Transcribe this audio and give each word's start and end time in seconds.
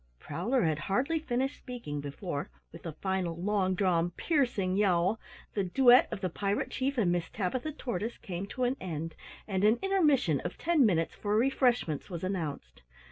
Prowler 0.17 0.63
had 0.63 0.79
hardly 0.79 1.19
finished 1.19 1.59
speaking 1.59 2.01
before, 2.01 2.49
with 2.71 2.87
a 2.87 2.93
final 2.93 3.35
long 3.39 3.75
drawn 3.75 4.09
piercing 4.09 4.75
yowl, 4.75 5.19
the 5.53 5.63
duet 5.63 6.07
of 6.11 6.21
the 6.21 6.27
Pirate 6.29 6.71
Chief 6.71 6.97
and 6.97 7.11
Miss 7.11 7.29
Tabitha 7.29 7.71
Tortoise 7.73 8.17
came 8.17 8.47
to 8.47 8.63
an 8.63 8.77
end, 8.81 9.13
and 9.47 9.63
an 9.63 9.77
intermission 9.83 10.39
of 10.43 10.57
ten 10.57 10.87
minutes 10.87 11.13
for 11.13 11.37
refreshments 11.37 12.09
was 12.09 12.23
announced. 12.23 12.81